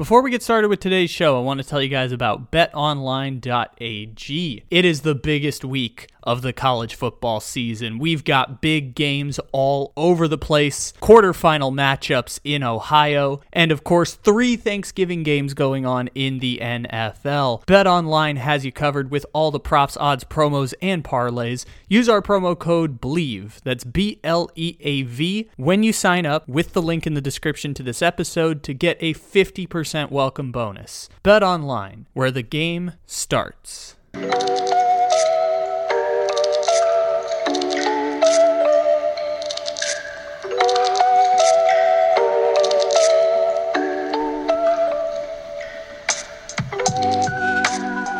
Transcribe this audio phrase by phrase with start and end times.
[0.00, 3.44] Before we get started with today's show, I want to tell you guys about betonline.ag.
[4.70, 7.98] It is the biggest week of the college football season.
[7.98, 14.14] We've got big games all over the place, quarterfinal matchups in Ohio, and of course,
[14.14, 17.64] three Thanksgiving games going on in the NFL.
[17.66, 21.64] BetOnline has you covered with all the props, odds, promos, and parlays.
[21.88, 26.48] Use our promo code BLEAV, that's B L E A V, when you sign up
[26.48, 31.08] with the link in the description to this episode to get a 50% welcome bonus.
[31.24, 33.96] BetOnline, where the game starts.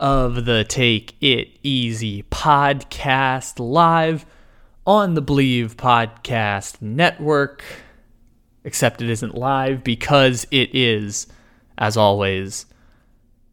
[0.00, 4.24] of the Take It Easy podcast live
[4.86, 7.62] on the Bleav Podcast Network.
[8.64, 11.26] Except it isn't live because it is,
[11.76, 12.64] as always,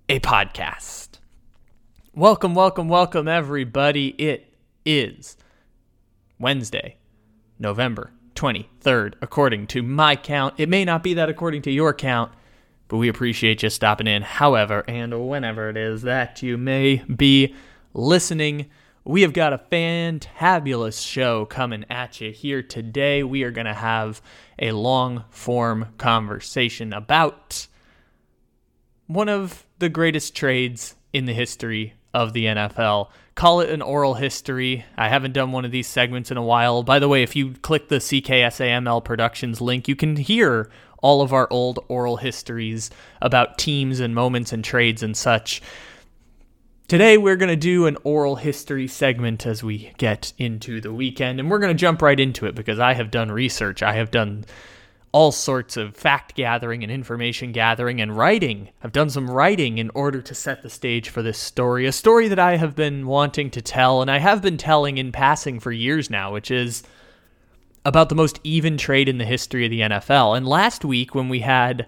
[0.07, 1.19] a podcast.
[2.15, 4.15] Welcome, welcome, welcome, everybody.
[4.17, 4.53] It
[4.85, 5.35] is
[6.39, 6.95] Wednesday,
[7.59, 10.53] November 23rd, according to my count.
[10.57, 12.31] It may not be that according to your count,
[12.87, 17.53] but we appreciate you stopping in, however and whenever it is that you may be
[17.93, 18.67] listening.
[19.03, 23.23] We have got a fantabulous show coming at you here today.
[23.23, 24.21] We are going to have
[24.59, 27.67] a long form conversation about
[29.07, 33.09] one of the greatest trades in the history of the NFL.
[33.35, 34.83] Call it an oral history.
[34.97, 36.83] I haven't done one of these segments in a while.
[36.83, 40.69] By the way, if you click the CKSAML Productions link, you can hear
[41.07, 42.89] all of our old oral histories
[43.21, 45.61] about teams and moments and trades and such.
[46.89, 51.39] Today, we're going to do an oral history segment as we get into the weekend,
[51.39, 53.81] and we're going to jump right into it because I have done research.
[53.81, 54.43] I have done
[55.13, 58.67] all sorts of fact gathering and information gathering and writing.
[58.83, 62.27] I've done some writing in order to set the stage for this story, a story
[62.27, 65.71] that I have been wanting to tell, and I have been telling in passing for
[65.71, 66.83] years now, which is
[67.87, 70.35] about the most even trade in the history of the NFL.
[70.35, 71.87] And last week, when we had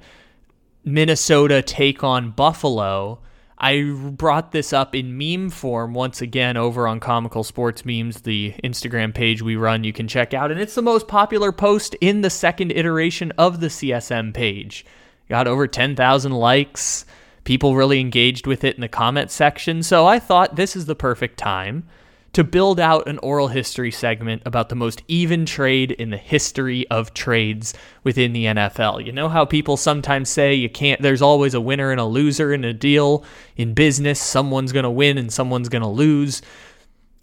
[0.85, 3.19] Minnesota take on Buffalo,
[3.57, 8.55] I brought this up in meme form once again over on Comical Sports Memes, the
[8.63, 9.83] Instagram page we run.
[9.83, 13.59] You can check out, and it's the most popular post in the second iteration of
[13.59, 14.85] the CSM page.
[15.27, 17.05] Got over 10,000 likes.
[17.43, 19.83] People really engaged with it in the comment section.
[19.83, 21.89] So I thought this is the perfect time
[22.33, 26.87] to build out an oral history segment about the most even trade in the history
[26.89, 27.73] of trades
[28.03, 29.05] within the NFL.
[29.05, 32.53] You know how people sometimes say you can't there's always a winner and a loser
[32.53, 33.23] in a deal
[33.55, 36.41] in business, someone's going to win and someone's going to lose.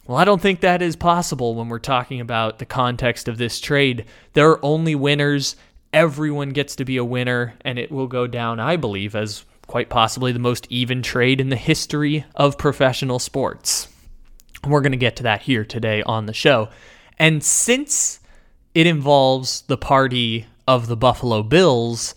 [0.07, 3.61] Well, I don't think that is possible when we're talking about the context of this
[3.61, 4.05] trade.
[4.35, 5.57] There are only winners.
[5.93, 9.89] Everyone gets to be a winner and it will go down, I believe, as quite
[9.89, 13.89] possibly the most even trade in the history of professional sports.
[14.67, 16.69] We're going to get to that here today on the show.
[17.19, 18.21] And since
[18.75, 22.15] it involves the party of the Buffalo Bills,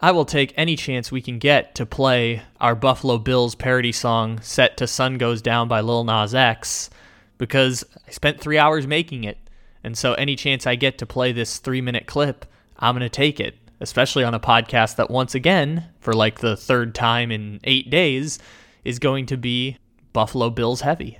[0.00, 4.40] I will take any chance we can get to play our Buffalo Bills parody song
[4.40, 6.88] set to Sun Goes Down by Lil Nas X
[7.36, 9.36] because I spent three hours making it.
[9.84, 12.46] And so any chance I get to play this three minute clip,
[12.78, 16.56] I'm going to take it, especially on a podcast that, once again, for like the
[16.56, 18.38] third time in eight days,
[18.84, 19.76] is going to be
[20.12, 21.19] Buffalo Bills heavy.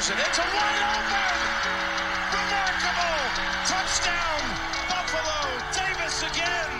[0.00, 0.06] It.
[0.06, 1.36] It's a wide open.
[2.32, 3.20] Remarkable
[3.66, 4.40] touchdown,
[4.88, 5.40] Buffalo.
[5.76, 6.72] Davis again.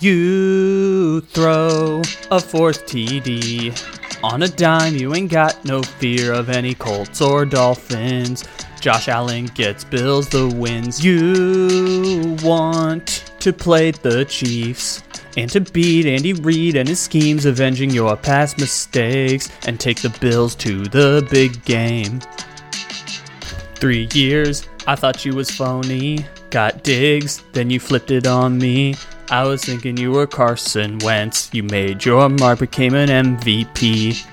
[0.00, 2.02] You throw
[2.32, 3.80] a fourth TD
[4.24, 4.96] on a dime.
[4.96, 8.42] You ain't got no fear of any Colts or Dolphins.
[8.80, 11.04] Josh Allen gets Bills the wins.
[11.04, 15.04] You want to play the Chiefs
[15.36, 20.10] and to beat Andy Reid and his schemes, avenging your past mistakes and take the
[20.20, 22.20] Bills to the big game.
[23.76, 26.24] Three years, I thought you was phony.
[26.50, 28.94] Got Diggs, then you flipped it on me.
[29.30, 31.50] I was thinking you were Carson Wentz.
[31.52, 34.24] You made your mark, became an MVP.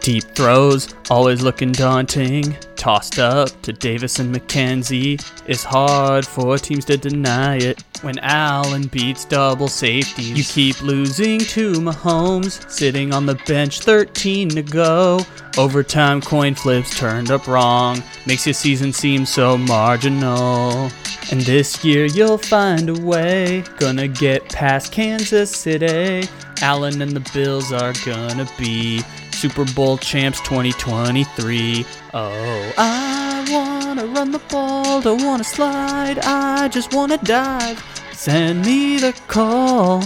[0.00, 2.56] Deep throws, always looking daunting.
[2.76, 5.22] Tossed up to Davis and McKenzie.
[5.46, 7.84] It's hard for teams to deny it.
[8.02, 12.70] When Allen beats double safeties, you keep losing to Mahomes.
[12.70, 15.20] Sitting on the bench, 13 to go.
[15.56, 18.00] Overtime coin flips turned up wrong.
[18.24, 20.90] Makes your season seem so marginal.
[21.32, 23.64] And this year you'll find a way.
[23.78, 26.28] Gonna get past Kansas City.
[26.62, 29.02] Allen and the Bills are gonna be
[29.32, 31.84] Super Bowl champs 2023.
[32.14, 37.82] Oh, I wanna run the ball, don't wanna slide, I just wanna dive.
[38.12, 40.04] Send me the call,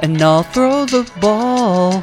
[0.00, 2.02] and I'll throw the ball.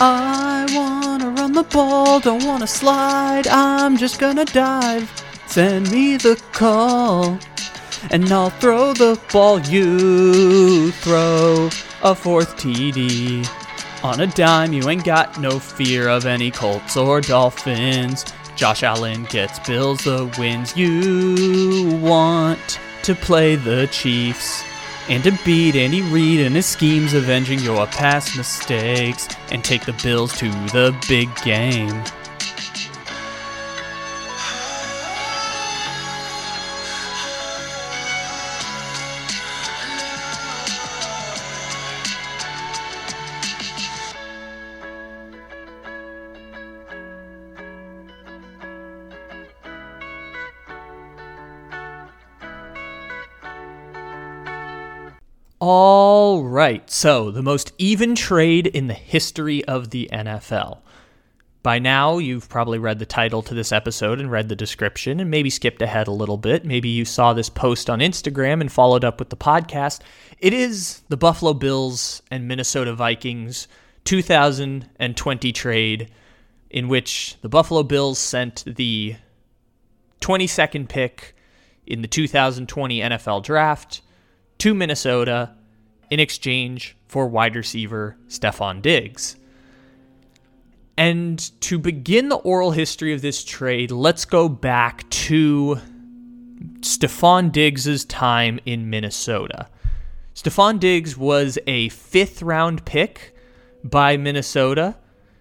[0.00, 5.10] I wanna run the ball, don't wanna slide, I'm just gonna dive.
[5.48, 7.38] Send me the call,
[8.10, 9.60] and I'll throw the ball.
[9.60, 11.68] You throw
[12.02, 13.46] a fourth TD.
[14.02, 18.24] On a dime, you ain't got no fear of any Colts or Dolphins.
[18.56, 20.74] Josh Allen gets Bills the wins.
[20.74, 24.64] You want to play the Chiefs
[25.08, 29.92] and to beat Andy Reid and his schemes, avenging your past mistakes and take the
[30.02, 32.02] Bills to the big game.
[55.68, 60.78] All right, so the most even trade in the history of the NFL.
[61.64, 65.28] By now, you've probably read the title to this episode and read the description and
[65.28, 66.64] maybe skipped ahead a little bit.
[66.64, 70.02] Maybe you saw this post on Instagram and followed up with the podcast.
[70.38, 73.66] It is the Buffalo Bills and Minnesota Vikings
[74.04, 76.12] 2020 trade,
[76.70, 79.16] in which the Buffalo Bills sent the
[80.20, 81.34] 22nd pick
[81.88, 84.02] in the 2020 NFL Draft
[84.58, 85.52] to Minnesota
[86.10, 89.36] in exchange for wide receiver Stefon Diggs.
[90.96, 95.78] And to begin the oral history of this trade, let's go back to
[96.80, 99.68] Stefon Diggs' time in Minnesota.
[100.34, 103.34] Stefon Diggs was a fifth round pick
[103.84, 104.96] by Minnesota.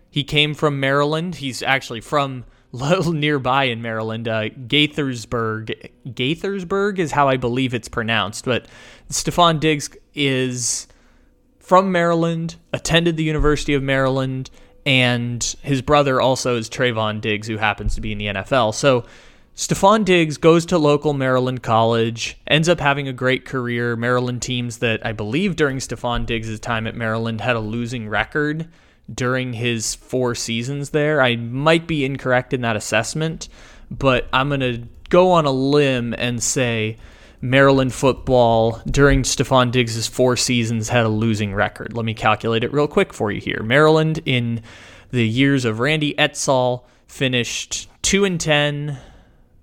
[0.09, 1.35] He came from Maryland.
[1.35, 2.45] He's actually from
[3.13, 5.89] nearby in Maryland, uh, Gaithersburg.
[6.07, 8.67] Gaithersburg is how I believe it's pronounced, but
[9.09, 10.87] Stefon Diggs is
[11.59, 14.49] from Maryland, attended the University of Maryland,
[14.85, 18.73] and his brother also is Trevon Diggs, who happens to be in the NFL.
[18.75, 19.05] So
[19.55, 23.95] Stefon Diggs goes to local Maryland college, ends up having a great career.
[23.95, 28.67] Maryland teams that I believe during Stefon Diggs' time at Maryland had a losing record
[29.13, 31.21] during his four seasons there.
[31.21, 33.49] I might be incorrect in that assessment,
[33.91, 36.97] but I'm going to go on a limb and say
[37.41, 41.93] Maryland football during Stefon Diggs' four seasons had a losing record.
[41.93, 43.61] Let me calculate it real quick for you here.
[43.63, 44.61] Maryland in
[45.11, 48.97] the years of Randy Edsall finished 2 and 10,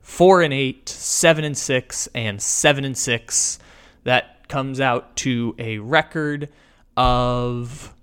[0.01, 3.59] 4 and 8, 7 and 6 and 7 and 6.
[4.05, 6.49] That comes out to a record
[6.97, 7.95] of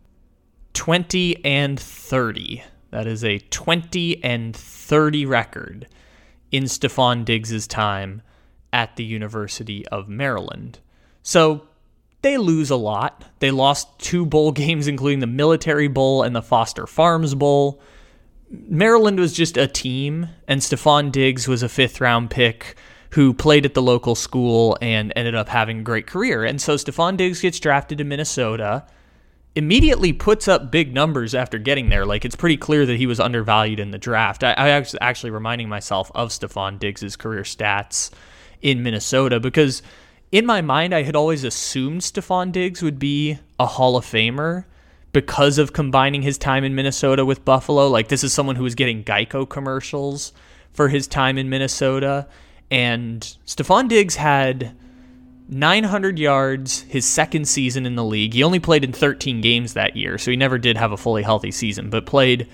[0.79, 2.63] 20 and 30.
[2.91, 5.89] That is a 20 and 30 record
[6.53, 8.21] in Stefon Diggs' time
[8.71, 10.79] at the University of Maryland.
[11.21, 11.67] So
[12.21, 13.25] they lose a lot.
[13.39, 17.81] They lost two bowl games, including the Military Bowl and the Foster Farms Bowl.
[18.49, 22.77] Maryland was just a team, and Stefon Diggs was a fifth round pick
[23.09, 26.45] who played at the local school and ended up having a great career.
[26.45, 28.85] And so Stefon Diggs gets drafted to Minnesota,
[29.55, 32.05] immediately puts up big numbers after getting there.
[32.05, 34.43] Like it's pretty clear that he was undervalued in the draft.
[34.43, 38.11] I, I was actually reminding myself of Stefon Diggs' career stats
[38.61, 39.81] in Minnesota because
[40.31, 44.65] in my mind, I had always assumed Stefon Diggs would be a Hall of Famer
[45.11, 47.87] because of combining his time in Minnesota with Buffalo.
[47.87, 50.31] Like, this is someone who was getting Geico commercials
[50.71, 52.27] for his time in Minnesota.
[52.69, 54.75] And Stefon Diggs had
[55.49, 58.33] 900 yards his second season in the league.
[58.33, 61.23] He only played in 13 games that year, so he never did have a fully
[61.23, 62.47] healthy season, but played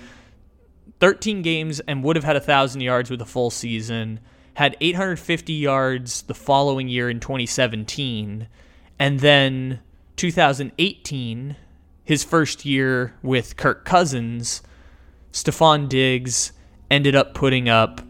[0.98, 4.20] 13 games and would have had 1,000 yards with a full season
[4.56, 8.48] had 850 yards the following year in 2017,
[8.98, 9.80] and then
[10.16, 11.56] 2018,
[12.02, 14.62] his first year with Kirk Cousins,
[15.30, 16.52] Stefon Diggs
[16.90, 18.00] ended up putting up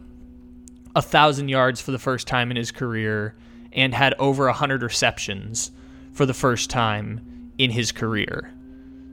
[0.94, 3.34] a thousand yards for the first time in his career
[3.76, 5.70] and had over a hundred receptions
[6.12, 8.52] for the first time in his career.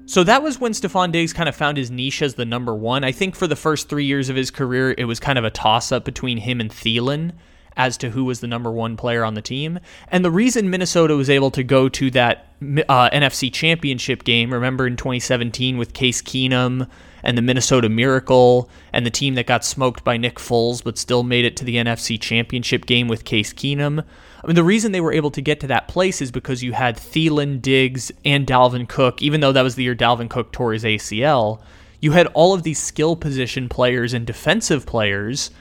[0.06, 3.04] So that was when Stefon Diggs kind of found his niche as the number one.
[3.04, 5.50] I think for the first three years of his career, it was kind of a
[5.50, 7.34] toss up between him and Thielen
[7.76, 9.80] as to who was the number one player on the team.
[10.10, 14.86] And the reason Minnesota was able to go to that uh, NFC championship game, remember
[14.86, 16.88] in 2017 with Case Keenum
[17.24, 21.24] and the Minnesota Miracle and the team that got smoked by Nick Foles but still
[21.24, 24.04] made it to the NFC championship game with Case Keenum.
[24.44, 26.74] I mean, the reason they were able to get to that place is because you
[26.74, 30.74] had Thielen, Diggs, and Dalvin Cook, even though that was the year Dalvin Cook tore
[30.74, 31.62] his ACL.
[32.02, 35.52] You had all of these skill position players and defensive players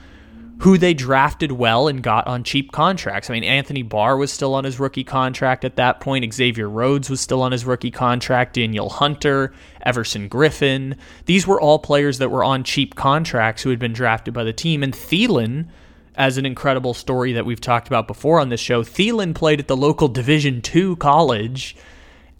[0.63, 3.29] who they drafted well and got on cheap contracts.
[3.29, 6.33] I mean, Anthony Barr was still on his rookie contract at that point.
[6.33, 8.55] Xavier Rhodes was still on his rookie contract.
[8.55, 9.53] Danielle Hunter,
[9.85, 10.97] Everson Griffen.
[11.27, 14.53] These were all players that were on cheap contracts who had been drafted by the
[14.53, 14.85] team.
[14.85, 15.67] And Thielen,
[16.15, 19.69] as an incredible story that we've talked about before on this show, Thielen played at
[19.69, 21.77] the local Division two college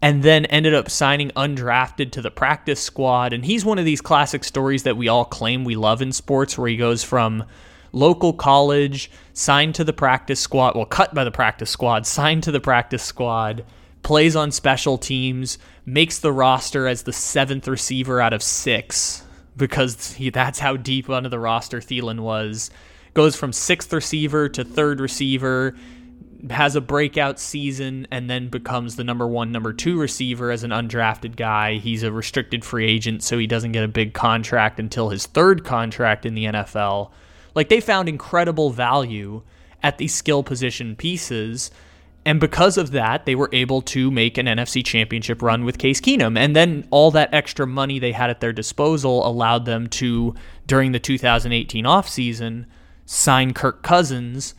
[0.01, 3.33] and then ended up signing undrafted to the practice squad.
[3.33, 6.59] And he's one of these classic stories that we all claim we love in sports,
[6.59, 7.45] where he goes from
[7.93, 12.51] local college, signed to the practice squad, well, cut by the practice squad, signed to
[12.51, 13.65] the practice squad,
[14.03, 19.25] plays on special teams, makes the roster as the seventh receiver out of six
[19.57, 22.71] because he, that's how deep under the roster Thielen was.
[23.15, 25.75] Goes from sixth receiver to third receiver,
[26.51, 30.71] has a breakout season, and then becomes the number one, number two receiver as an
[30.71, 31.75] undrafted guy.
[31.75, 35.65] He's a restricted free agent, so he doesn't get a big contract until his third
[35.65, 37.11] contract in the NFL.
[37.55, 39.43] Like they found incredible value
[39.83, 41.71] at these skill position pieces.
[42.25, 46.01] And because of that, they were able to make an NFC championship run with Case
[46.01, 46.39] Keenum.
[46.39, 50.35] And then all that extra money they had at their disposal allowed them to,
[50.67, 52.67] during the 2018 offseason,
[53.07, 54.55] sign Kirk Cousins,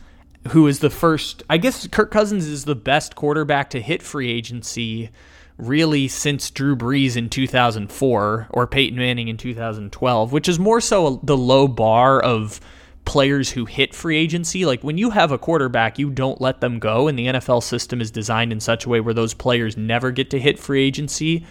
[0.48, 4.30] who is the first, I guess Kirk Cousins is the best quarterback to hit free
[4.30, 5.10] agency
[5.56, 11.20] really since Drew Brees in 2004 or Peyton Manning in 2012, which is more so
[11.22, 12.60] the low bar of
[13.04, 14.64] players who hit free agency.
[14.64, 18.00] Like when you have a quarterback, you don't let them go, and the NFL system
[18.00, 21.46] is designed in such a way where those players never get to hit free agency.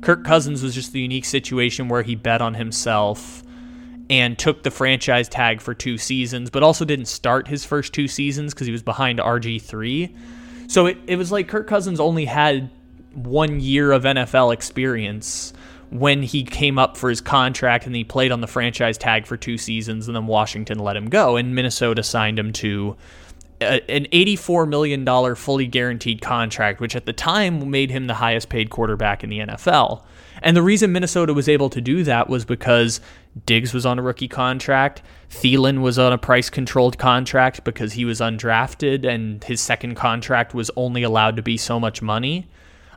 [0.00, 3.42] Kirk Cousins was just the unique situation where he bet on himself
[4.10, 8.08] and took the franchise tag for two seasons, but also didn't start his first two
[8.08, 10.14] seasons because he was behind RG3.
[10.68, 12.70] So it, it was like Kirk Cousins only had
[13.14, 15.52] one year of NFL experience
[15.90, 19.36] when he came up for his contract and he played on the franchise tag for
[19.36, 22.96] two seasons and then Washington let him go and Minnesota signed him to
[23.60, 28.48] a, an $84 million fully guaranteed contract, which at the time made him the highest
[28.48, 30.02] paid quarterback in the NFL.
[30.42, 33.00] And the reason Minnesota was able to do that was because
[33.46, 35.02] Diggs was on a rookie contract.
[35.30, 40.54] Thielen was on a price controlled contract because he was undrafted and his second contract
[40.54, 42.48] was only allowed to be so much money.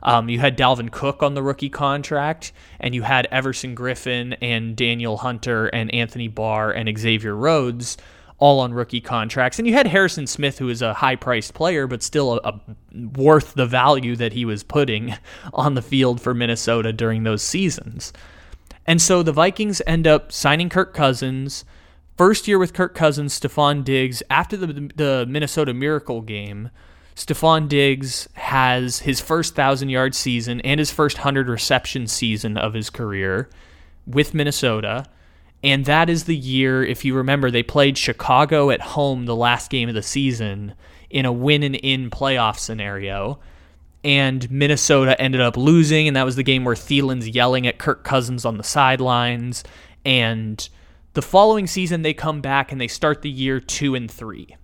[0.04, 4.74] Um, you had Dalvin Cook on the rookie contract, and you had Everson Griffen and
[4.74, 7.96] Danielle Hunter and Anthony Barr and Xavier Rhodes
[8.42, 9.60] all on rookie contracts.
[9.60, 12.60] And you had Harrison Smith, who is a high priced player, but still a, a,
[13.16, 15.14] worth the value that he was putting
[15.54, 18.12] on the field for Minnesota during those seasons.
[18.84, 21.64] And so the Vikings end up signing Kirk Cousins.
[22.16, 26.70] First year with Kirk Cousins, Stefon Diggs, after the, the Minnesota Miracle game,
[27.14, 32.74] Stefon Diggs has his first 1,000 yard season and his first 100 reception season of
[32.74, 33.48] his career
[34.04, 35.06] with Minnesota.
[35.62, 39.70] And that is the year, if you remember, they played Chicago at home the last
[39.70, 40.74] game of the season
[41.08, 43.38] in a win and in playoff scenario.
[44.02, 48.02] And Minnesota ended up losing, and that was the game where Thielen's yelling at Kirk
[48.02, 49.62] Cousins on the sidelines.
[50.04, 50.68] And
[51.14, 54.56] the following season, they come back and they start the year two and three.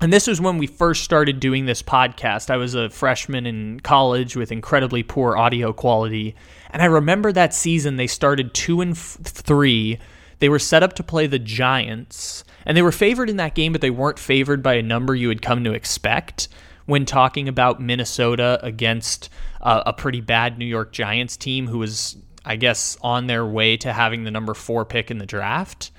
[0.00, 2.50] And this was when we first started doing this podcast.
[2.50, 6.34] I was a freshman in college with incredibly poor audio quality.
[6.70, 9.98] And I remember that season they started 2 and f- 3.
[10.38, 12.44] They were set up to play the Giants.
[12.64, 15.28] And they were favored in that game, but they weren't favored by a number you
[15.28, 16.48] would come to expect
[16.84, 19.28] when talking about Minnesota against
[19.60, 23.76] uh, a pretty bad New York Giants team who was, I guess, on their way
[23.78, 25.90] to having the number four pick in the draft.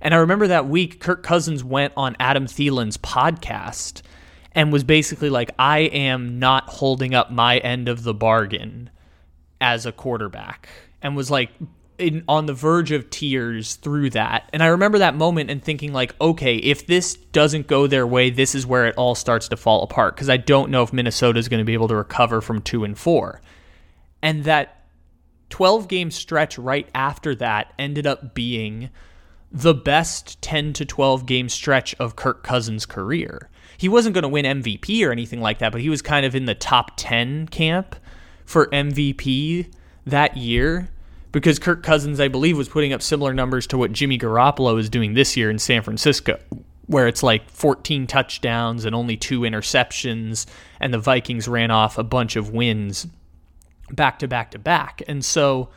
[0.00, 4.02] And I remember that week, Kirk Cousins went on Adam Thielen's podcast
[4.52, 8.90] and was basically like, I am not holding up my end of the bargain
[9.60, 10.68] as a quarterback,
[11.02, 11.50] and was like,
[12.00, 14.48] in, on the verge of tears through that.
[14.52, 18.30] And I remember that moment and thinking like, okay, if this doesn't go their way,
[18.30, 21.38] this is where it all starts to fall apart because I don't know if Minnesota
[21.38, 23.40] is going to be able to recover from 2 and 4.
[24.22, 24.86] And that
[25.50, 28.90] 12 game stretch right after that ended up being
[29.52, 33.50] the best 10 to 12 game stretch of Kirk Cousins' career.
[33.76, 36.34] He wasn't going to win MVP or anything like that, but he was kind of
[36.34, 37.96] in the top 10 camp
[38.50, 39.72] for MVP
[40.04, 40.88] that year
[41.30, 44.90] because Kirk Cousins, I believe, was putting up similar numbers to what Jimmy Garoppolo is
[44.90, 46.36] doing this year in San Francisco,
[46.86, 50.46] where it's like 14 touchdowns and only two interceptions,
[50.80, 53.06] and the Vikings ran off a bunch of wins
[53.92, 55.00] back to back to back.
[55.06, 55.68] And so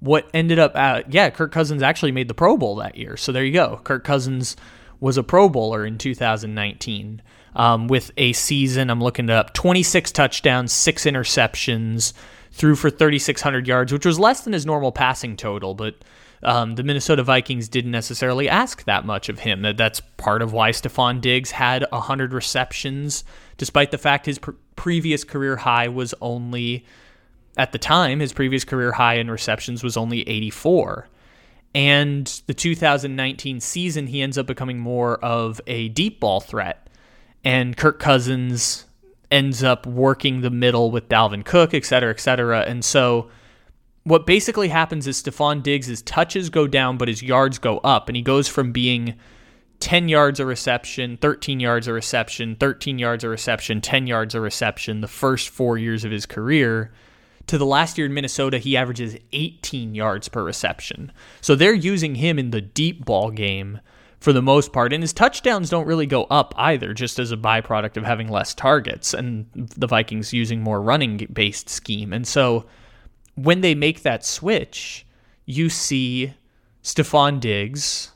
[0.00, 3.16] what ended up, uh, yeah, Kirk Cousins actually made the Pro Bowl that year.
[3.16, 3.80] So there you go.
[3.84, 4.54] Kirk Cousins
[5.00, 7.22] was a Pro Bowler in 2019
[7.58, 8.88] um, with a season.
[8.88, 12.14] I'm looking up 26 touchdowns, six interceptions,
[12.52, 15.96] threw for 3,600 yards, which was less than his normal passing total, but.
[16.40, 19.66] Um, the Minnesota Vikings didn't necessarily ask that much of him.
[19.76, 23.24] That's part of why Stefon Diggs had 100 receptions,
[23.56, 26.86] despite the fact his pr- previous career high was only,
[27.56, 31.08] at the time, his previous career high in receptions was only 84.
[31.74, 36.87] And the 2019 season, he ends up becoming more of a deep ball threat.
[37.44, 38.84] And Kirk Cousins
[39.30, 42.60] ends up working the middle with Dalvin Cook, et cetera, et cetera.
[42.60, 43.30] And so
[44.04, 48.08] what basically happens is Stefon Diggs' touches go down, but his yards go up.
[48.08, 49.14] And he goes from being
[49.80, 54.40] 10 yards a reception, 13 yards a reception, 13 yards a reception, 10 yards a
[54.40, 56.90] reception the first four years of his career
[57.48, 61.10] to the last year in Minnesota, he averages 18 yards per reception.
[61.40, 63.80] So they're using him in the deep ball game
[64.20, 64.92] for the most part.
[64.92, 68.54] And his touchdowns don't really go up either, just as a byproduct of having less
[68.54, 72.12] targets and the Vikings using more running based scheme.
[72.12, 72.66] And so
[73.34, 75.06] when they make that switch,
[75.44, 76.34] you see
[76.82, 78.12] Stefon Diggs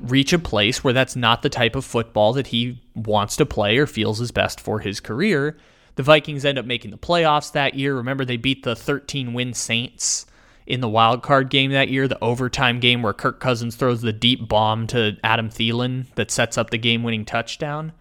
[0.00, 3.78] reach a place where that's not the type of football that he wants to play
[3.78, 5.56] or feels is best for his career.
[5.96, 7.96] The Vikings end up making the playoffs that year.
[7.96, 10.26] Remember, they beat the 13 win Saints
[10.68, 14.12] in the wild card game that year, the overtime game where Kirk Cousins throws the
[14.12, 17.92] deep bomb to Adam Thielen that sets up the game winning touchdown.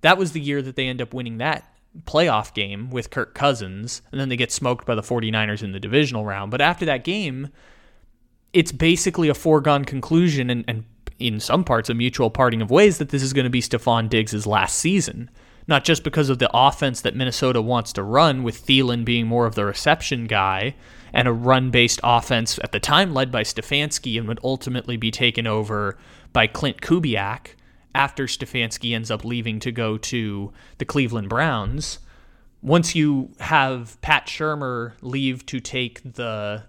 [0.00, 1.70] That was the year that they end up winning that
[2.04, 5.78] playoff game with Kirk Cousins, and then they get smoked by the 49ers in the
[5.78, 6.50] divisional round.
[6.50, 7.50] But after that game,
[8.54, 10.84] it's basically a foregone conclusion and, and
[11.18, 14.08] in some parts a mutual parting of ways that this is going to be Stefon
[14.08, 15.28] Diggs' last season
[15.66, 19.46] not just because of the offense that Minnesota wants to run, with Thielen being more
[19.46, 20.74] of the reception guy,
[21.14, 25.10] and a run based offense at the time led by Stefanski and would ultimately be
[25.10, 25.96] taken over
[26.32, 27.54] by Klint Kubiak
[27.94, 32.00] after Stefanski ends up leaving to go to the Cleveland Browns.
[32.60, 36.64] Once you have Pat Shurmur leave to take the.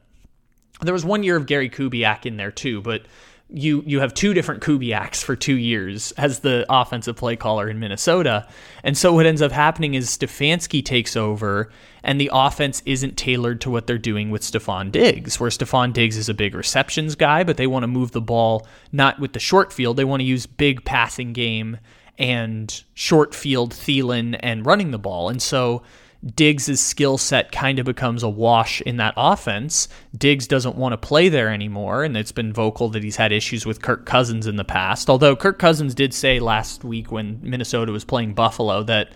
[0.81, 3.03] There was one year of Gary Kubiak in there too, but
[3.49, 7.79] you you have two different Kubiaks for two years as the offensive play caller in
[7.79, 8.47] Minnesota.
[8.83, 11.69] And so what ends up happening is Stefanski takes over
[12.03, 16.17] and the offense isn't tailored to what they're doing with Stefon Diggs, where Stefon Diggs
[16.17, 19.39] is a big receptions guy, but they want to move the ball not with the
[19.39, 19.97] short field.
[19.97, 21.77] They want to use big passing game
[22.17, 25.29] and short field Thielen and running the ball.
[25.29, 25.83] And so
[26.33, 29.87] Diggs' skill set kind of becomes a wash in that offense.
[30.17, 33.65] Diggs doesn't want to play there anymore, and it's been vocal that he's had issues
[33.65, 35.09] with Kirk Cousins in the past.
[35.09, 39.11] Although Kirk Cousins did say last week when Minnesota was playing Buffalo that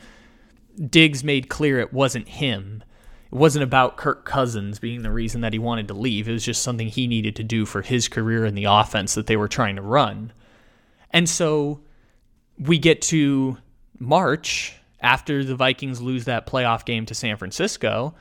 [0.87, 2.83] Diggs made clear it wasn't him.
[3.31, 6.29] It wasn't about Kirk Cousins being the reason that he wanted to leave.
[6.29, 9.25] It was just something he needed to do for his career in the offense that
[9.25, 10.31] they were trying to run.
[11.11, 11.81] And so
[12.57, 13.57] we get to
[13.97, 18.15] March after the Vikings lose that playoff game to San Francisco.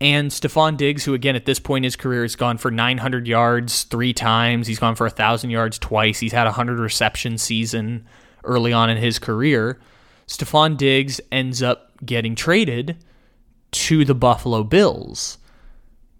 [0.00, 3.26] And Stefon Diggs, who again at this point in his career has gone for 900
[3.26, 8.06] yards three times, he's gone for 1,000 yards twice, he's had a 100 reception season
[8.44, 9.78] early on in his career.
[10.26, 12.96] Stefon Diggs ends up getting traded
[13.72, 15.38] to the Buffalo Bills.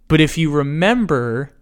[0.07, 1.53] But if you remember,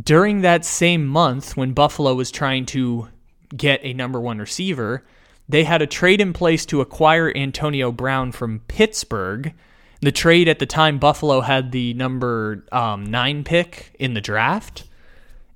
[0.00, 3.08] during that same month when Buffalo was trying to
[3.56, 5.04] get a number one receiver,
[5.50, 9.52] they had a trade in place to acquire Antonio Brown from Pittsburgh.
[10.00, 14.84] The trade at the time, Buffalo had the number um, nine pick in the draft.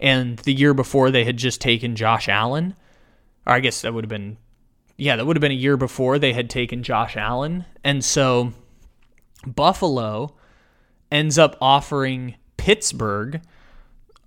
[0.00, 2.74] And the year before, they had just taken Josh Allen.
[3.46, 4.36] Or I guess that would have been,
[4.96, 7.64] yeah, that would have been a year before they had taken Josh Allen.
[7.84, 8.52] And so
[9.46, 10.34] Buffalo
[11.12, 13.40] ends up offering Pittsburgh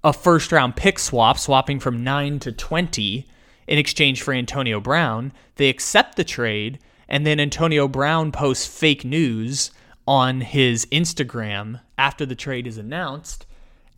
[0.03, 3.27] a first round pick swap, swapping from 9 to 20
[3.67, 5.33] in exchange for Antonio Brown.
[5.55, 9.71] They accept the trade, and then Antonio Brown posts fake news
[10.07, 13.45] on his Instagram after the trade is announced,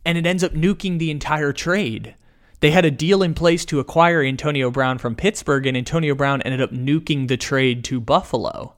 [0.04, 2.14] and it ends up nuking the entire trade.
[2.60, 6.42] They had a deal in place to acquire Antonio Brown from Pittsburgh, and Antonio Brown
[6.42, 8.74] ended up nuking the trade to Buffalo.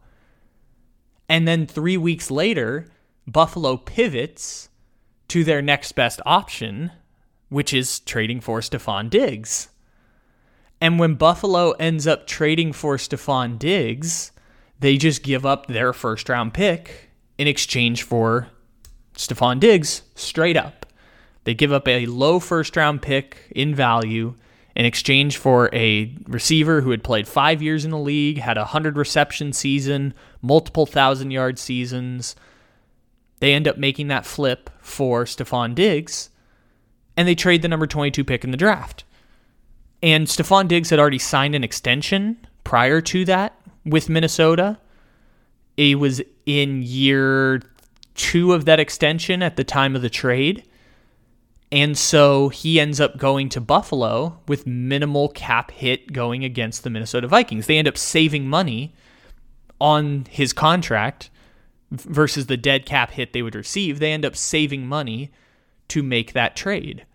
[1.29, 2.87] And then three weeks later,
[3.27, 4.69] Buffalo pivots
[5.29, 6.93] to their next best option,
[7.49, 9.69] which is trading for Stefon Diggs.
[10.83, 14.33] And when Buffalo ends up trading for Stefon Diggs,
[14.81, 18.49] they just give up their first round pick in exchange for
[19.15, 20.85] Stefon Diggs straight up.
[21.45, 24.35] They give up a low first round pick in value
[24.75, 28.63] in exchange for a receiver who had played five years in the league, had a
[28.63, 32.35] 100 reception season, multiple thousand yard seasons.
[33.39, 36.31] They end up making that flip for Stefon Diggs,
[37.17, 39.05] and they trade the number 22 pick in the draft.
[40.03, 44.79] And Stefon Diggs had already signed an extension prior to that with Minnesota.
[45.77, 47.63] He was in year
[48.15, 50.65] two of that extension at the time of the trade.
[51.71, 56.91] And so he ends up going to Buffalo with minimal cap hit going against the
[56.91, 57.67] Minnesota Vikings.
[57.67, 58.93] They end up saving money
[59.81, 61.31] on his contract
[61.91, 63.99] versus the dead cap hit they would receive.
[63.99, 65.31] They end up saving money
[65.89, 67.07] to make that trade.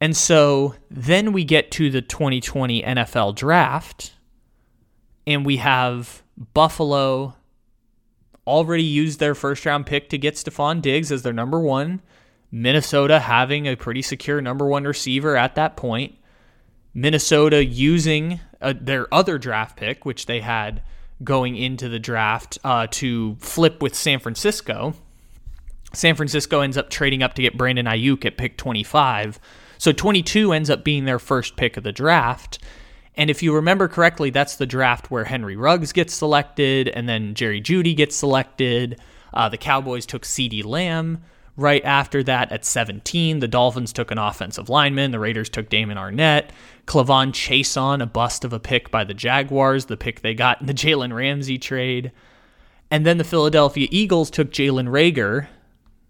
[0.00, 4.14] And so then we get to the 2020 NFL draft,
[5.26, 6.22] and we have
[6.54, 7.34] Buffalo
[8.46, 12.02] already used their first round pick to get Stefon Diggs as their number one.
[12.52, 16.16] Minnesota having a pretty secure number one receiver at that point.
[16.94, 20.82] Minnesota using uh, their other draft pick, which they had
[21.24, 24.94] going into the draft, uh, to flip with San Francisco.
[25.92, 29.40] San Francisco ends up trading up to get Brandon Aiyuk at pick 25.
[29.78, 32.58] So 22 ends up being their first pick of the draft.
[33.16, 37.34] And if you remember correctly, that's the draft where Henry Ruggs gets selected and then
[37.34, 39.00] Jerry Jeudy gets selected.
[39.32, 41.22] Uh, the Cowboys took CeeDee Lamb.
[41.58, 45.10] Right after that, at 17, the Dolphins took an offensive lineman.
[45.10, 46.50] The Raiders took Damon Arnette.
[46.86, 50.66] K'Lavon Chaisson, a bust of a pick by the Jaguars, the pick they got in
[50.66, 52.12] the Jalen Ramsey trade.
[52.90, 55.48] And then the Philadelphia Eagles took Jalen Reagor,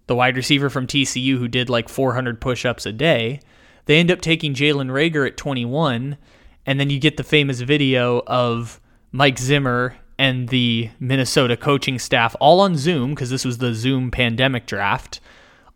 [0.08, 3.40] the wide receiver from TCU who did like 400 push ups a day.
[3.86, 6.18] They end up taking Jalen Reagor at 21.
[6.66, 8.80] And then you get the famous video of
[9.12, 14.10] Mike Zimmer and the Minnesota coaching staff all on Zoom because this was the Zoom
[14.10, 15.20] pandemic draft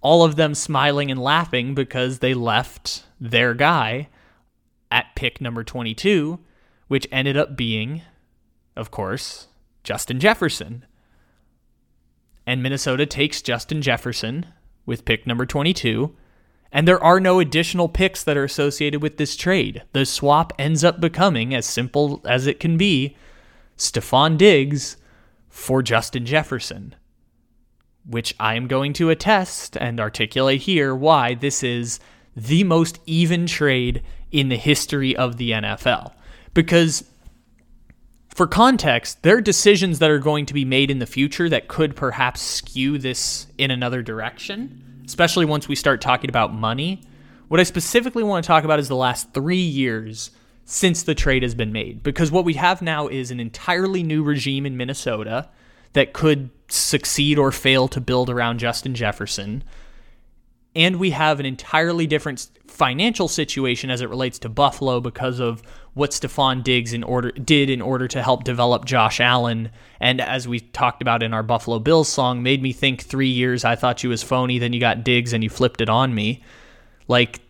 [0.00, 4.08] all of them smiling and laughing because they left their guy
[4.90, 6.38] at pick number 22,
[6.88, 8.02] which ended up being,
[8.76, 9.48] of course,
[9.84, 10.84] Justin Jefferson.
[12.46, 14.46] And Minnesota takes Justin Jefferson
[14.86, 16.16] with pick number 22.
[16.72, 19.82] And there are no additional picks that are associated with this trade.
[19.92, 23.16] The swap ends up becoming, as simple as it can be,
[23.76, 24.96] Stefon Diggs
[25.48, 26.94] for Justin Jefferson
[28.10, 32.00] which I am going to attest and articulate here why this is
[32.36, 36.12] the most even trade in the history of the NFL.
[36.54, 37.04] Because,
[38.40, 41.68] for context, there are decisions that are going to be made in the future that
[41.68, 47.02] could perhaps skew this in another direction, especially once we start talking about money.
[47.48, 50.30] What I specifically want to talk about is the last three years
[50.64, 54.22] since the trade has been made, because what we have now is an entirely new
[54.22, 55.50] regime in Minnesota
[55.92, 59.62] that could succeed or fail to build around Justin Jefferson.
[60.74, 65.62] And we have an entirely different financial situation as it relates to Buffalo because of
[65.94, 69.70] what Stefon Diggs in order did in order to help develop Josh Allen.
[69.98, 73.64] And as we talked about in our Buffalo Bills song, made me think three years
[73.64, 76.42] I thought you was phony, then you got Diggs and you flipped it on me.
[77.08, 77.40] Like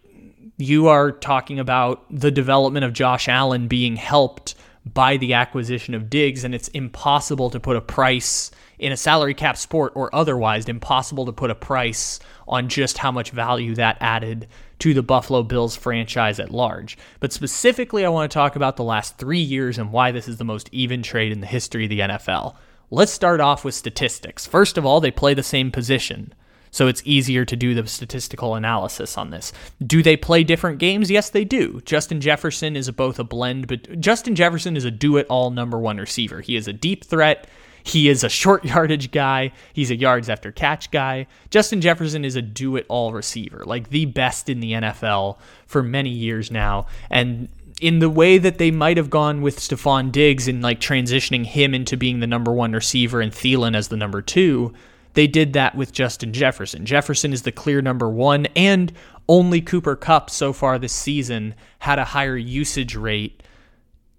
[0.57, 4.55] you are talking about the development of Josh Allen being helped
[4.85, 9.35] by the acquisition of Diggs, and it's impossible to put a price in a salary
[9.35, 13.99] cap sport or otherwise, impossible to put a price on just how much value that
[14.01, 14.49] added
[14.81, 16.97] to the Buffalo Bills franchise at large.
[17.21, 20.39] But specifically, I want to talk about the last three years and why this is
[20.39, 22.57] the most even trade in the history of the NFL.
[22.91, 24.47] Let's start off with statistics.
[24.47, 26.33] First of all, they play the same position.
[26.71, 29.53] So it's easier to do the statistical analysis on this.
[29.85, 31.11] Do they play different games?
[31.11, 31.81] Yes, they do.
[31.85, 35.79] Justin Jefferson is both a blend, but Justin Jefferson is a do it all number
[35.79, 36.41] one receiver.
[36.41, 37.49] He is a deep threat.
[37.83, 39.53] He is a short yardage guy.
[39.73, 41.27] He's a yards after catch guy.
[41.51, 45.83] Justin Jefferson is a do it all receiver, like the best in the NFL for
[45.83, 46.87] many years now.
[47.11, 47.49] And
[47.81, 51.75] in the way that they might have gone with Stefon Diggs in like transitioning him
[51.75, 54.73] into being the number one receiver and Thielen as the number two,
[55.15, 56.85] they did that with Justin Jefferson.
[56.85, 58.93] Jefferson is the clear number one, and
[59.29, 63.43] only Cooper Kupp so far this season had a higher usage rate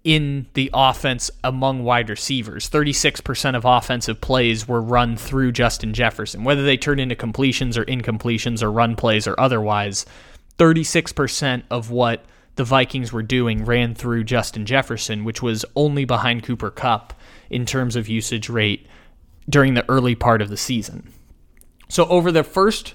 [0.04, 2.68] in the offense among wide receivers.
[2.68, 7.84] 36% of offensive plays were run through Justin Jefferson, whether they turn into completions or
[7.84, 10.04] incompletions or run plays or otherwise.
[10.58, 12.24] 36% of what
[12.56, 17.14] the Vikings were doing ran through Justin Jefferson, which was only behind Cooper Kupp
[17.48, 18.86] in terms of usage rate
[19.48, 21.08] during the early part of the season.
[21.88, 22.94] So, over the first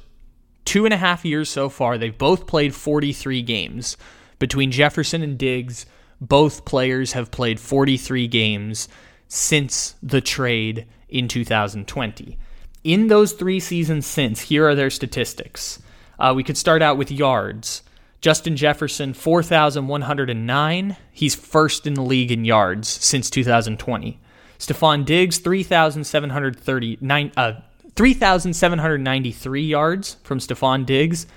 [0.66, 3.98] two and a half years so far, they've both played 43 games.
[4.40, 5.88] Between Jefferson and Diggs,
[6.20, 8.88] both players have played 43 games
[9.28, 12.38] since the trade in 2020.
[12.84, 15.80] In those three seasons since, here are their statistics.
[16.20, 17.84] Uh, we could start out with yards.
[18.22, 20.98] Justin Jefferson, 4,109.
[21.12, 24.20] He's first in the league in yards since 2020.
[24.58, 27.54] Stefon Diggs, 3,739, uh,
[27.96, 31.28] 3,793 yards from Stefon Diggs,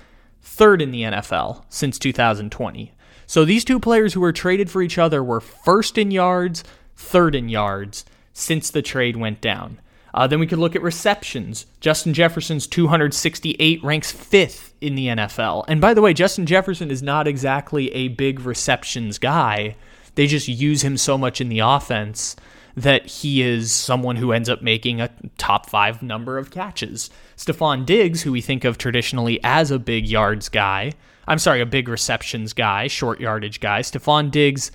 [0.41, 2.93] third in the NFL since 2020.
[3.31, 6.65] So these two players who were traded for each other were first in yards,
[6.97, 9.79] third in yards since the trade went down.
[10.13, 11.65] Uh, then we could look at receptions.
[11.79, 15.63] Justin Jefferson's 268 ranks fifth in the NFL.
[15.69, 19.77] And by the way, Justin Jefferson is not exactly a big receptions guy.
[20.15, 22.35] They just use him so much in the offense
[22.75, 27.09] that he is someone who ends up making a top five number of catches.
[27.37, 30.91] Stefon Diggs, who we think of traditionally as a big yards guy,
[31.31, 33.83] I'm sorry, a big receptions guy, short yardage guy.
[33.83, 34.69] Stefon Diggs,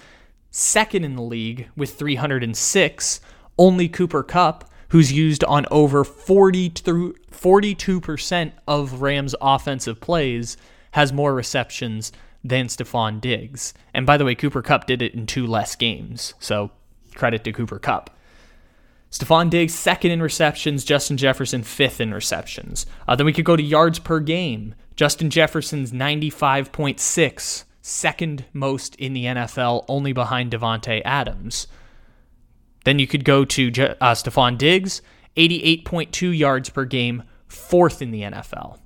[0.50, 3.20] second in the league with 306.
[3.58, 10.56] Only Cooper Kupp, who's used on over 40 through 42% of Rams offensive plays,
[10.92, 12.10] has more receptions
[12.42, 13.74] than Stefon Diggs.
[13.92, 16.32] And by the way, Cooper Kupp did it in two less games.
[16.40, 16.70] So
[17.14, 18.16] credit to Cooper Kupp.
[19.10, 22.86] Stefon Diggs second in receptions, Justin Jefferson fifth in receptions.
[23.06, 24.74] Uh, then we could go to yards per game.
[24.96, 31.66] Justin Jefferson's 95.6, second most in the NFL, only behind Davante Adams.
[32.84, 35.02] Then you could go to uh, Stefon Diggs,
[35.36, 38.78] 88.2 yards per game, fourth in the NFL.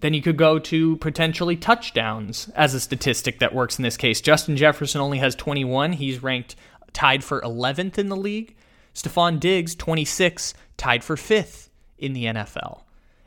[0.00, 4.20] Then you could go to potentially touchdowns as a statistic that works in this case.
[4.20, 5.94] Justin Jefferson only has 21.
[5.94, 6.56] He's ranked
[6.92, 8.54] tied for 11th in the league.
[8.94, 12.82] Stefon Diggs, 26, tied for 5th in the NFL.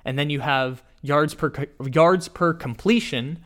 [0.06, 1.52] And then you have yards per
[1.92, 3.40] yards per completion.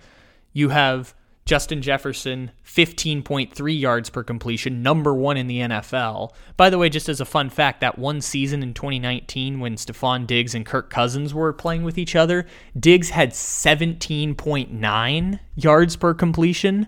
[0.53, 1.13] You have
[1.45, 6.33] Justin Jefferson, 15.3 yards per completion, number one in the NFL.
[6.55, 10.27] By the way, just as a fun fact, that one season in 2019 when Stefon
[10.27, 12.45] Diggs and Kirk Cousins were playing with each other,
[12.79, 16.87] Diggs had 17.9 yards per completion,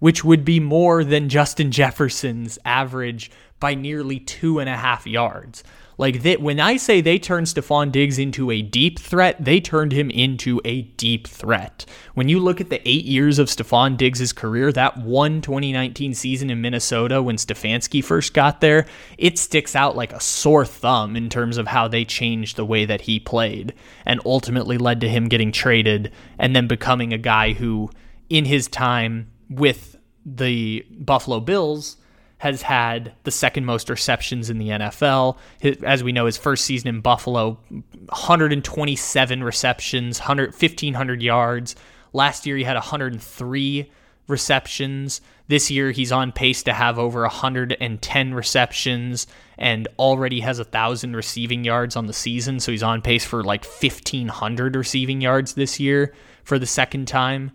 [0.00, 5.64] which would be more than Justin Jefferson's average by nearly two and a half yards.
[5.96, 9.92] Like that, when I say they turned Stefon Diggs into a deep threat, they turned
[9.92, 11.86] him into a deep threat.
[12.14, 16.50] When you look at the eight years of Stefon Diggs' career, that one 2019 season
[16.50, 18.86] in Minnesota when Stefanski first got there,
[19.18, 22.84] it sticks out like a sore thumb in terms of how they changed the way
[22.84, 23.72] that he played
[24.04, 27.90] and ultimately led to him getting traded and then becoming a guy who,
[28.28, 31.98] in his time with the Buffalo Bills,
[32.44, 35.38] has had the second most receptions in the NFL.
[35.82, 41.74] As we know, his first season in Buffalo, 127 receptions, 100, 1,500 yards.
[42.12, 43.90] Last year, he had 103
[44.28, 45.22] receptions.
[45.48, 49.26] This year, he's on pace to have over 110 receptions
[49.56, 52.60] and already has a thousand receiving yards on the season.
[52.60, 57.52] So he's on pace for like 1,500 receiving yards this year for the second time.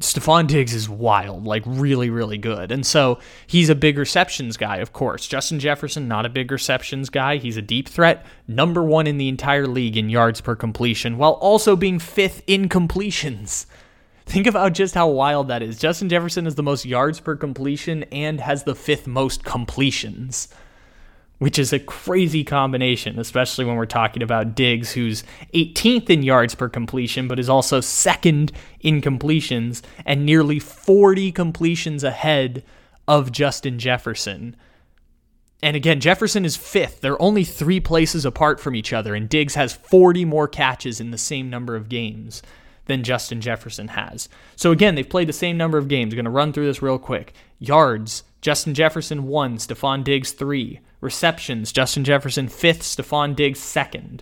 [0.00, 2.70] Stefon Diggs is wild, like really, really good.
[2.70, 5.26] And so he's a big receptions guy, of course.
[5.26, 7.36] Justin Jefferson, not a big receptions guy.
[7.36, 11.32] He's a deep threat, number one in the entire league in yards per completion, while
[11.32, 13.66] also being fifth in completions.
[14.26, 15.78] Think about just how wild that is.
[15.78, 20.48] Justin Jefferson is the most yards per completion and has the fifth most completions
[21.38, 25.22] which is a crazy combination, especially when we're talking about Diggs, who's
[25.54, 32.02] 18th in yards per completion, but is also second in completions and nearly 40 completions
[32.02, 32.64] ahead
[33.06, 34.56] of Justin Jefferson.
[35.62, 37.00] And again, Jefferson is fifth.
[37.00, 41.10] They're only three places apart from each other, and Diggs has 40 more catches in
[41.10, 42.42] the same number of games
[42.86, 44.28] than Justin Jefferson has.
[44.56, 46.12] So again, they've played the same number of games.
[46.12, 47.34] I'm going to run through this real quick.
[47.58, 50.80] Yards, Justin Jefferson 1, Stefon Diggs 3.
[51.00, 54.20] Receptions, Justin Jefferson 5th, Stefon Diggs 2nd.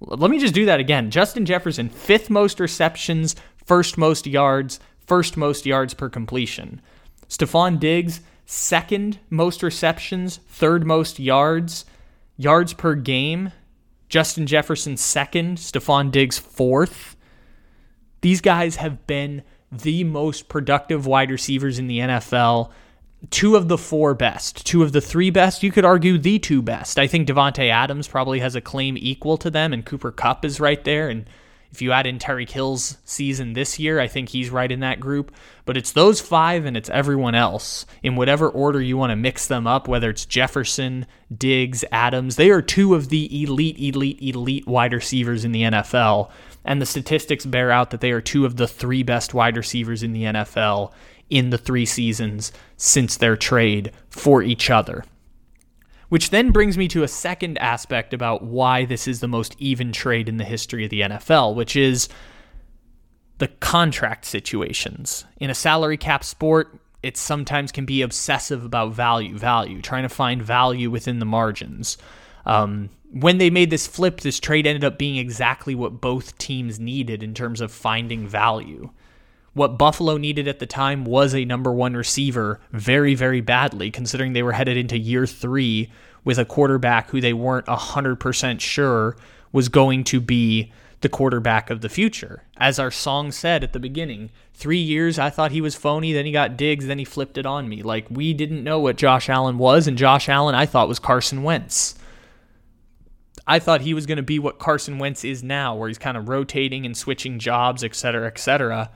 [0.00, 1.10] Let me just do that again.
[1.10, 6.80] Justin Jefferson, 5th most receptions, first most yards, first most yards per completion.
[7.28, 11.84] Stefon Diggs, second most receptions, third most yards,
[12.36, 13.52] yards per game.
[14.08, 15.58] Justin Jefferson, second.
[15.58, 17.16] Stefon Diggs, fourth.
[18.22, 22.70] These guys have been the most productive wide receivers in the NFL
[23.30, 25.62] two of the four best, two of the three best.
[25.62, 26.98] You could argue the two best.
[26.98, 30.60] I think Davante Adams probably has a claim equal to them, and Cooper Kupp is
[30.60, 31.08] right there.
[31.08, 31.28] And
[31.70, 35.00] if you add in Tyreek Hill's season this year, I think he's right in that
[35.00, 35.32] group.
[35.66, 39.46] But it's those five and it's everyone else in whatever order you want to mix
[39.46, 41.04] them up, whether it's Jefferson,
[41.36, 42.36] Diggs, Adams.
[42.36, 46.30] They are two of the elite, elite, elite wide receivers in the NFL.
[46.64, 50.02] And the statistics bear out that they are two of the three best wide receivers
[50.02, 50.92] in the NFL
[51.30, 55.04] in the three seasons since their trade for each other.
[56.08, 59.92] Which then brings me to a second aspect about why this is the most even
[59.92, 62.08] trade in the history of the NFL, which is
[63.38, 65.24] the contract situations.
[65.38, 70.08] In a salary cap sport, it sometimes can be obsessive about value, value, trying to
[70.08, 71.98] find value within the margins.
[72.46, 76.80] Um, when they made this flip, this trade ended up being exactly what both teams
[76.80, 78.90] needed in terms of finding value.
[79.54, 84.32] What Buffalo needed at the time was a number one receiver very, very badly, considering
[84.32, 85.90] they were headed into year three
[86.24, 89.16] with a quarterback who they weren't 100% sure
[89.52, 92.42] was going to be the quarterback of the future.
[92.56, 96.26] As our song said at the beginning, three years I thought he was phony, then
[96.26, 97.82] he got Diggs, then he flipped it on me.
[97.82, 101.42] Like, we didn't know what Josh Allen was, and Josh Allen I thought was Carson
[101.42, 101.94] Wentz.
[103.46, 106.16] I thought he was going to be what Carson Wentz is now, where he's kind
[106.16, 108.90] of rotating and switching jobs, et cetera, et cetera.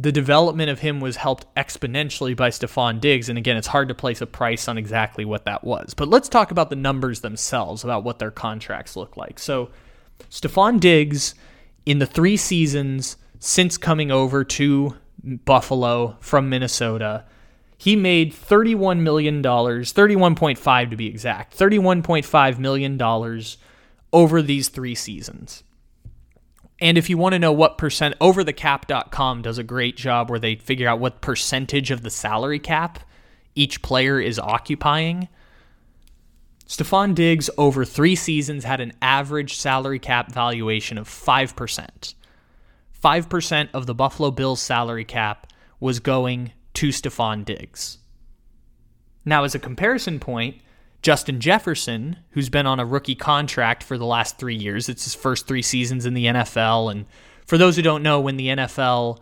[0.00, 3.28] The development of him was helped exponentially by Stefon Diggs.
[3.28, 5.92] And again, it's hard to place a price on exactly what that was.
[5.92, 9.40] But let's talk about the numbers themselves, about what their contracts look like.
[9.40, 9.70] So,
[10.30, 11.34] Stefon Diggs,
[11.84, 14.94] in the three seasons since coming over to
[15.44, 17.24] Buffalo from Minnesota,
[17.76, 23.42] he made $31 million, 31.5 to be exact, $31.5 million
[24.12, 25.64] over these three seasons.
[26.80, 30.54] And if you want to know what percent, overthecap.com does a great job where they
[30.54, 33.00] figure out what percentage of the salary cap
[33.54, 35.28] each player is occupying.
[36.68, 42.14] Stefon Diggs over three seasons had an average salary cap valuation of 5%.
[43.02, 47.98] 5% of the Buffalo Bills salary cap was going to Stefon Diggs.
[49.24, 50.60] Now, as a comparison point,
[51.02, 55.14] Justin Jefferson, who's been on a rookie contract for the last three years, it's his
[55.14, 56.90] first three seasons in the NFL.
[56.90, 57.06] And
[57.46, 59.20] for those who don't know, when the NFL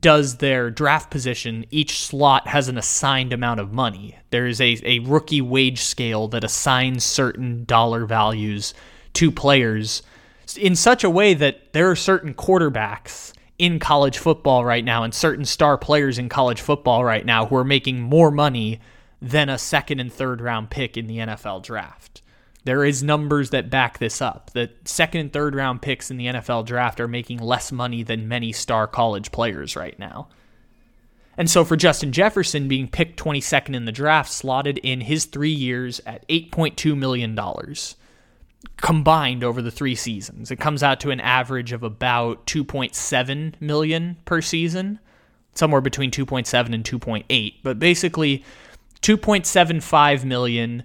[0.00, 4.16] does their draft position, each slot has an assigned amount of money.
[4.30, 8.74] There is a, a rookie wage scale that assigns certain dollar values
[9.14, 10.02] to players
[10.58, 15.14] in such a way that there are certain quarterbacks in college football right now and
[15.14, 18.78] certain star players in college football right now who are making more money
[19.30, 22.22] than a second and third round pick in the NFL draft.
[22.64, 24.50] There is numbers that back this up.
[24.52, 28.28] The second and third round picks in the NFL draft are making less money than
[28.28, 30.28] many star college players right now.
[31.36, 35.50] And so for Justin Jefferson being picked 22nd in the draft, slotted in his 3
[35.50, 37.96] years at 8.2 million dollars
[38.78, 40.50] combined over the 3 seasons.
[40.50, 44.98] It comes out to an average of about 2.7 million per season,
[45.54, 48.44] somewhere between 2.7 and 2.8, but basically
[49.02, 50.82] 2.75 million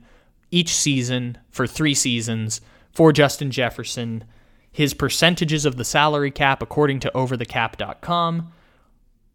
[0.52, 4.24] each season for three seasons for Justin Jefferson.
[4.72, 8.52] His percentages of the salary cap, according to overthecap.com,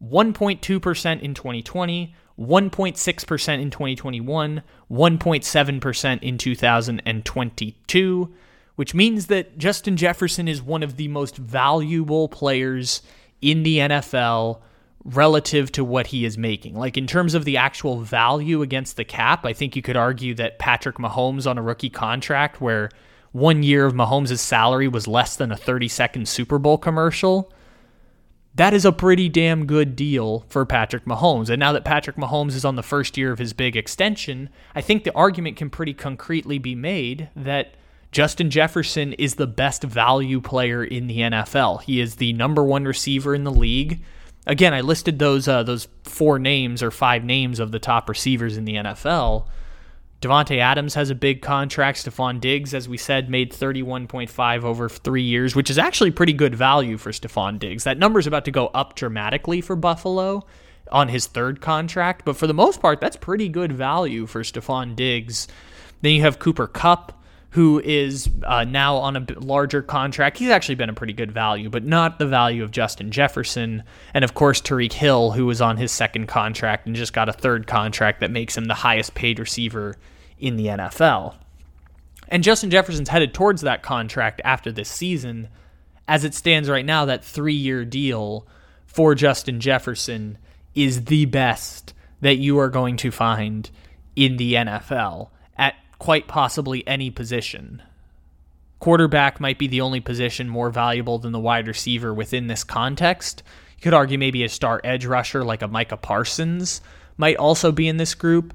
[0.03, 8.35] 1.2% in 2020, 1.6% in 2021, 1.7% in 2022,
[8.77, 13.03] which means that Justin Jefferson is one of the most valuable players
[13.41, 14.61] in the NFL
[15.07, 16.75] relative to what he is making.
[16.75, 20.35] Like in terms of the actual value against the cap, I think you could argue
[20.35, 22.91] that Patrick Mahomes on a rookie contract where
[23.31, 27.53] one year of Mahomes' salary was less than a 30 second Super Bowl commercial.
[28.57, 31.51] That is a pretty damn good deal for Patrick Mahomes.
[31.51, 34.81] And now that Patrick Mahomes is on the first year of his big extension, I
[34.81, 37.75] think the argument can pretty concretely be made that
[38.13, 41.83] Justin Jefferson is the best value player in the NFL.
[41.83, 44.03] He is the number one receiver in the league
[44.47, 48.57] again, I listed those uh, those four names or five names of the top receivers
[48.57, 49.47] in the NFL.
[50.23, 51.99] Davante Adams has a big contract.
[51.99, 56.55] Stefon Diggs, as we said, made 31.5 over three years, which is actually pretty good
[56.55, 57.85] value for Stefon Diggs.
[57.85, 60.47] That number is about to go up dramatically for Buffalo
[60.91, 64.97] on his third contract, but for the most part, that's pretty good value for Stefon
[64.97, 65.49] Diggs.
[66.01, 67.16] Then you have Cooper Kupp,
[67.51, 70.39] who is uh, now on a larger contract.
[70.39, 73.83] He's actually been a pretty good value, but not the value of Justin Jefferson.
[74.13, 77.33] And of course, Tyreek Hill, who was on his second contract and just got a
[77.33, 79.97] third contract that makes him the highest paid receiver
[80.39, 81.35] in the NFL.
[82.29, 85.49] And Justin Jefferson's headed towards that contract after this season.
[86.09, 88.47] As it stands right now, that three year deal
[88.87, 90.39] for Justin Jefferson
[90.75, 93.71] is the best that you are going to find
[94.15, 95.31] in the NFL
[95.99, 97.83] quite possibly any position.
[98.79, 103.43] Quarterback might be the only position more valuable than the wide receiver within this context.
[103.77, 106.81] You could argue maybe a star edge rusher like a Micah Parsons
[107.17, 108.55] might also be in this group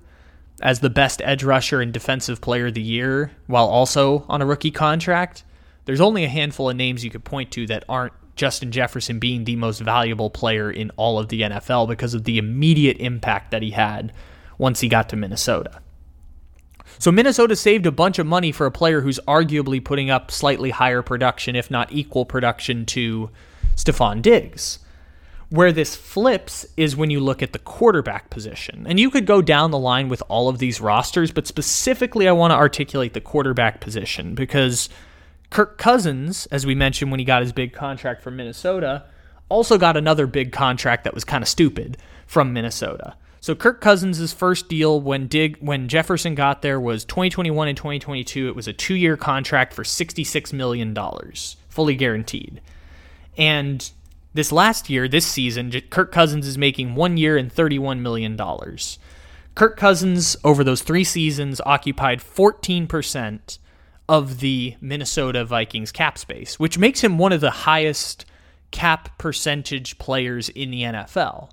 [0.61, 4.45] as the best edge rusher and defensive player of the year while also on a
[4.45, 5.43] rookie contract.
[5.85, 9.43] There's only a handful of names you could point to that aren't Justin Jefferson being
[9.43, 13.61] the most valuable player in all of the NFL because of the immediate impact that
[13.61, 14.13] he had
[14.57, 15.81] once he got to Minnesota.
[17.01, 20.69] So Minnesota saved a bunch of money for a player who's arguably putting up slightly
[20.69, 23.31] higher production, if not equal production, to
[23.75, 24.77] Stefon Diggs.
[25.49, 28.85] Where this flips is when you look at the quarterback position.
[28.87, 32.33] And you could go down the line with all of these rosters, but specifically, I
[32.33, 34.87] want to articulate the quarterback position because
[35.49, 39.05] Kirk Cousins, as we mentioned when he got his big contract from Minnesota,
[39.49, 41.97] also got another big contract that was kind of stupid
[42.27, 43.15] from Minnesota.
[43.41, 48.47] So Kirk Cousins' first deal when Dig when Jefferson got there was 2021 and 2022.
[48.47, 52.61] It was a two-year contract for 66 million dollars, fully guaranteed.
[53.35, 53.89] And
[54.35, 58.99] this last year, this season, Kirk Cousins is making one year and 31 million dollars.
[59.55, 63.57] Kirk Cousins over those three seasons occupied 14%
[64.07, 68.23] of the Minnesota Vikings cap space, which makes him one of the highest
[68.69, 71.49] cap percentage players in the NFL.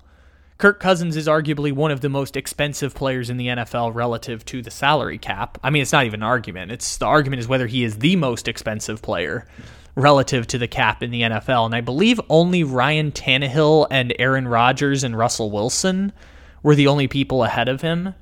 [0.59, 4.61] Kirk Cousins is arguably one of the most expensive players in the NFL relative to
[4.61, 5.57] the salary cap.
[5.63, 6.69] I mean, it's not even an argument.
[6.73, 9.47] It's the argument is whether he is the most expensive player
[9.95, 11.65] relative to the cap in the NFL.
[11.65, 16.11] And I believe only Ryan Tannehill and Aaron Rodgers and Russell Wilson
[16.61, 18.13] were the only people ahead of him.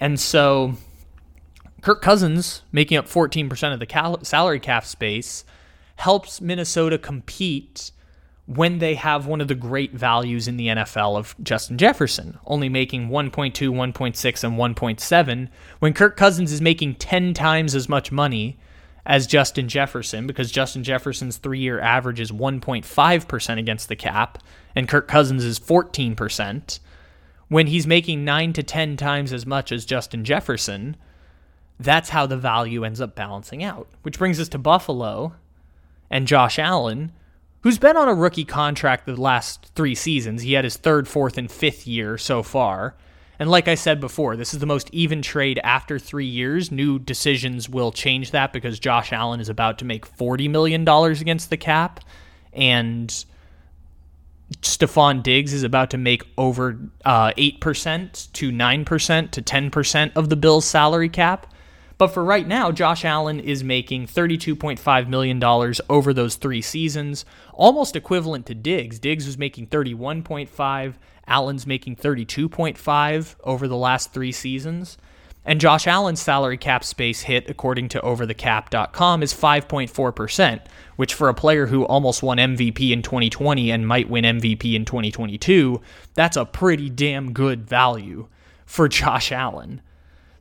[0.00, 0.76] And so
[1.82, 5.44] Kirk Cousins making up 14% of the cal- salary cap space
[5.96, 7.90] helps Minnesota compete
[8.46, 12.68] when they have one of the great values in the NFL of Justin Jefferson, only
[12.68, 15.48] making 1.2, 1.6, and 1.7,
[15.80, 18.56] when Kirk Cousins is making 10 times as much money
[19.04, 24.38] as Justin Jefferson, because Justin Jefferson's three year average is 1.5% against the cap,
[24.76, 26.78] and Kirk Cousins is 14%.
[27.48, 30.96] When he's making 9 to 10 times as much as Justin Jefferson,
[31.78, 33.88] that's how the value ends up balancing out.
[34.02, 35.34] Which brings us to Buffalo
[36.10, 37.12] and Josh Allen
[37.66, 40.42] who's been on a rookie contract the last three seasons.
[40.42, 42.94] He had his third, fourth, and fifth year so far.
[43.40, 46.70] And like I said before, this is the most even trade after three years.
[46.70, 51.50] New decisions will change that because Josh Allen is about to make $40 million against
[51.50, 51.98] the cap.
[52.52, 53.08] And
[54.60, 60.36] Stefon Diggs is about to make over uh, 8% to 9% to 10% of the
[60.36, 61.52] Bills' salary cap.
[61.98, 65.42] But for right now, Josh Allen is making $32.5 million
[65.88, 67.24] over those three seasons,
[67.54, 68.98] almost equivalent to Diggs.
[68.98, 70.94] Diggs was making 31.5,
[71.26, 74.98] Allen's making 32.5 over the last three seasons.
[75.46, 80.60] And Josh Allen's salary cap space hit, according to overthecap.com, is 5.4%,
[80.96, 84.84] which for a player who almost won MVP in 2020 and might win MVP in
[84.84, 85.80] 2022,
[86.14, 88.26] that's a pretty damn good value
[88.66, 89.80] for Josh Allen.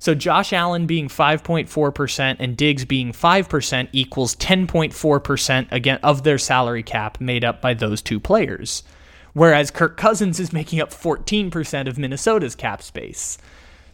[0.05, 6.83] So Josh Allen being 5.4% and Diggs being 5% equals 10.4% again of their salary
[6.83, 8.83] cap made up by those two players.
[9.33, 13.39] Whereas Kirk Cousins is making up 14% of Minnesota's cap space.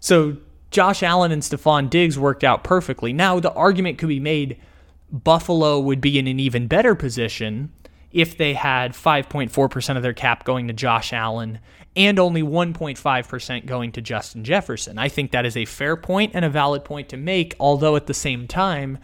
[0.01, 0.35] So
[0.69, 3.13] Josh Allen and Stefon Diggs worked out perfectly.
[3.13, 4.59] Now the argument could be made
[5.13, 7.71] Buffalo would be in an even better position
[8.11, 11.59] if they had 5.4% of their cap going to Josh Allen
[11.95, 14.97] and only 1.5% going to Justin Jefferson.
[14.97, 18.07] I think that is a fair point and a valid point to make, although at
[18.07, 18.97] the same time,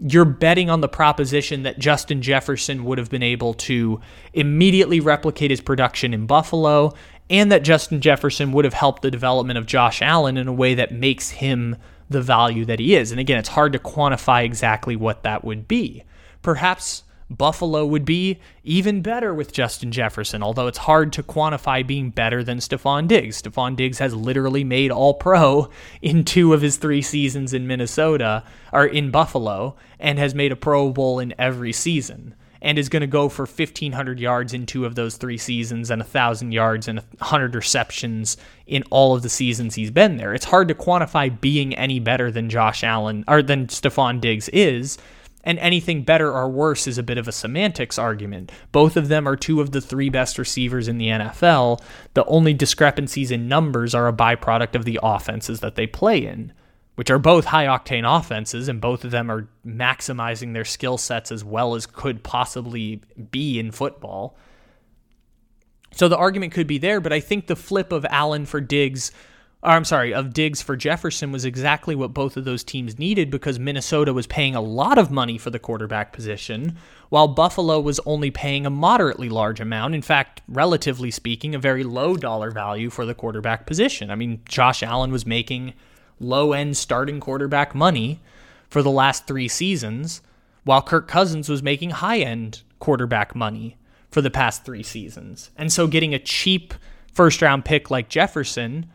[0.00, 4.00] you're betting on the proposition that Justin Jefferson would have been able to
[4.32, 6.92] immediately replicate his production in Buffalo
[7.30, 10.74] and that Justin Jefferson would have helped the development of Josh Allen in a way
[10.74, 11.76] that makes him
[12.10, 13.10] the value that he is.
[13.10, 16.02] And again, it's hard to quantify exactly what that would be.
[16.42, 22.10] Perhaps Buffalo would be even better with Justin Jefferson, although it's hard to quantify being
[22.10, 23.42] better than Stefon Diggs.
[23.42, 25.68] Stefon Diggs has literally made all pro
[26.00, 30.56] in two of his three seasons in Minnesota or in Buffalo and has made a
[30.56, 34.86] Pro Bowl in every season and is going to go for 1,500 yards in two
[34.86, 39.74] of those three seasons and 1,000 yards and 100 receptions in all of the seasons
[39.74, 40.32] he's been there.
[40.32, 44.96] It's hard to quantify being any better than Josh Allen or than Stefon Diggs is
[45.44, 48.52] and anything better or worse is a bit of a semantics argument.
[48.70, 51.80] Both of them are two of the three best receivers in the NFL.
[52.14, 56.52] The only discrepancies in numbers are a byproduct of the offenses that they play in,
[56.94, 61.32] which are both high octane offenses, and both of them are maximizing their skill sets
[61.32, 64.36] as well as could possibly be in football.
[65.94, 69.12] So the argument could be there, but I think the flip of Allen for Diggs
[69.62, 73.30] or I'm sorry, of Diggs for Jefferson was exactly what both of those teams needed
[73.30, 76.76] because Minnesota was paying a lot of money for the quarterback position,
[77.10, 79.94] while Buffalo was only paying a moderately large amount.
[79.94, 84.10] In fact, relatively speaking, a very low dollar value for the quarterback position.
[84.10, 85.74] I mean, Josh Allen was making
[86.18, 88.20] low end starting quarterback money
[88.68, 90.22] for the last three seasons,
[90.64, 93.76] while Kirk Cousins was making high end quarterback money
[94.10, 95.50] for the past three seasons.
[95.56, 96.74] And so getting a cheap
[97.12, 98.86] first round pick like Jefferson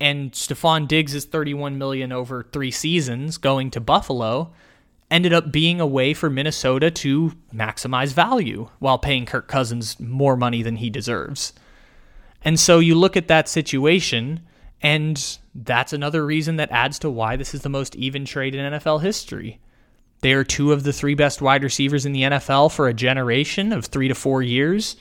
[0.00, 4.52] and Stefon Diggs is 31 million over 3 seasons going to Buffalo
[5.10, 10.36] ended up being a way for Minnesota to maximize value while paying Kirk Cousins more
[10.36, 11.52] money than he deserves.
[12.42, 14.40] And so you look at that situation
[14.82, 18.72] and that's another reason that adds to why this is the most even trade in
[18.72, 19.58] NFL history.
[20.20, 23.72] They are two of the three best wide receivers in the NFL for a generation
[23.72, 24.96] of 3 to 4 years.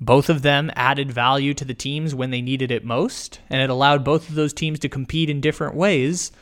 [0.00, 3.70] Both of them added value to the teams when they needed it most, and it
[3.70, 6.32] allowed both of those teams to compete in different ways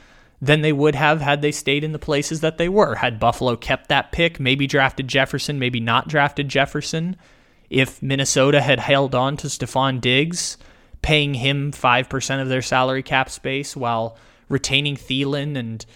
[0.43, 2.97] than they would have had they stayed in the places that they were.
[2.97, 7.17] Had Buffalo kept that pick, maybe drafted Jefferson, maybe not drafted Jefferson.
[7.71, 10.59] If Minnesota had held on to Stefon Diggs,
[11.01, 14.17] paying him 5% of their salary cap space while
[14.49, 15.87] retaining Thielen and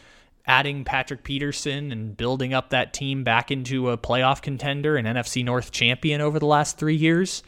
[0.48, 5.44] adding Patrick Peterson and building up that team back into a playoff contender and NFC
[5.44, 7.42] North champion over the last three years,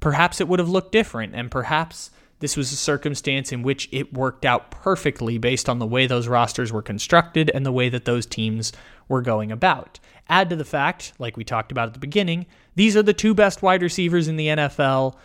[0.00, 1.34] perhaps it would have looked different.
[1.34, 5.86] And perhaps this was a circumstance in which it worked out perfectly based on the
[5.86, 8.72] way those rosters were constructed and the way that those teams
[9.08, 10.00] were going about.
[10.30, 12.46] Add to the fact, like we talked about at the beginning,
[12.76, 15.16] these are the two best wide receivers in the NFL,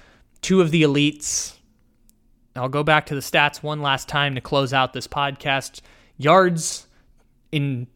[0.41, 1.55] two of the elites.
[2.55, 5.81] I'll go back to the stats one last time to close out this podcast.
[6.17, 6.87] Yards
[7.53, 7.87] in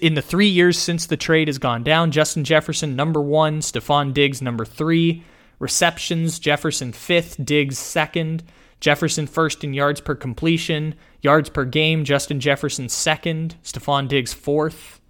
[0.00, 4.14] in the three years since the trade has gone down, Justin Jefferson number one, Stefon
[4.14, 5.24] Diggs number three,
[5.58, 8.44] receptions Jefferson fifth, Diggs second,
[8.80, 15.00] Jefferson first in yards per completion, yards per game Justin Jefferson second, Stefon Diggs fourth,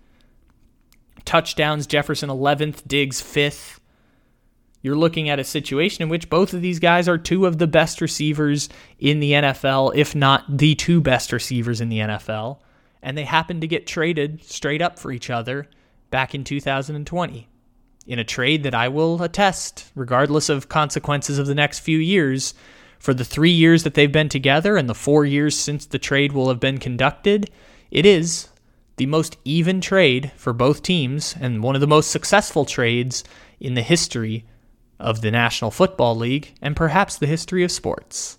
[1.25, 3.81] touchdowns Jefferson eleventh, Diggs fifth.
[4.83, 7.67] You're looking at a situation in which both of these guys are two of the
[7.67, 12.61] best receivers in the NFL, if not the two best receivers in the NFL
[13.03, 15.67] and they happened to get traded straight up for each other
[16.11, 17.49] back in 2020
[18.07, 22.55] in a trade that I will attest, regardless of consequences of the next few years,
[22.99, 26.33] for the three years that they've been together and the four years since the trade
[26.33, 27.51] will have been conducted,
[27.91, 28.49] it is
[28.97, 33.25] the most even trade for both teams and one of the most successful trades
[33.59, 34.45] in the history
[34.99, 38.39] of the National Football League and perhaps the history of sports.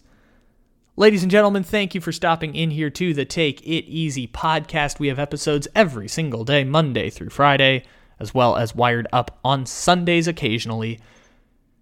[1.02, 4.99] Ladies and gentlemen, thank you for stopping in here to the Take It Easy podcast.
[4.99, 7.86] We have episodes every single day, Monday through Friday,
[8.20, 10.99] as well as wired up on Sundays occasionally.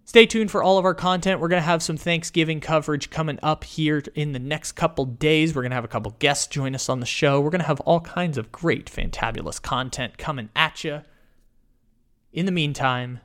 [0.06, 1.42] Stay tuned for all of our content.
[1.42, 5.54] We're going to have some Thanksgiving coverage coming up here in the next couple days.
[5.54, 7.42] We're going to have a couple guests join us on the show.
[7.42, 11.02] We're going to have all kinds of great, fantabulous content coming at you.
[12.32, 13.20] In the meantime,